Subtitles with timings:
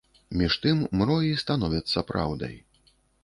[0.39, 2.55] Між тым мроі становяцца праўдай.